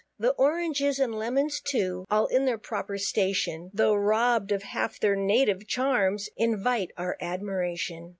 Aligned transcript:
The 0.17 0.31
Oranges, 0.31 0.97
and 0.97 1.13
Lemons 1.13 1.61
too, 1.63 2.05
All 2.09 2.25
in 2.25 2.45
their 2.45 2.57
proper 2.57 2.97
station, 2.97 3.69
Tho' 3.71 3.93
robb'd 3.93 4.51
of 4.51 4.63
half 4.63 4.99
their 4.99 5.15
native 5.15 5.67
charms, 5.67 6.27
Invite 6.35 6.89
our 6.97 7.17
admiration. 7.21 8.09